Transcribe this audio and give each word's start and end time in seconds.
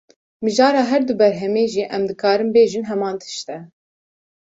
Mijara 0.43 0.81
her 0.91 1.01
du 1.07 1.13
berhemê 1.21 1.65
jî, 1.73 1.83
em 1.95 2.03
dikarin 2.09 2.49
bêjin 2.55 2.85
heman 2.89 3.15
tişt 3.21 3.47
e 3.57 3.59